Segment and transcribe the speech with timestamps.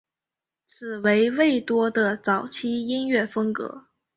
[0.67, 3.85] 此为魏多的早期音乐风格。